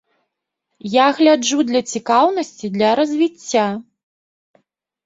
Я 0.93 1.05
гляджу 1.19 1.59
для 1.73 1.81
цікаўнасці, 1.93 2.65
для 2.79 2.89
развіцця. 3.03 3.67